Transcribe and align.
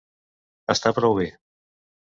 Està 0.75 0.93
prou 1.01 1.15
bé. 1.21 1.31